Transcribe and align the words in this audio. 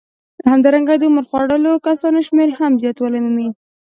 همدارنګه 0.51 0.93
د 0.97 1.03
عمر 1.09 1.23
خوړلو 1.29 1.71
کسانو 1.87 2.19
شمېر 2.27 2.49
هم 2.59 2.71
زیاتوالی 2.81 3.19
مومي 3.25 3.49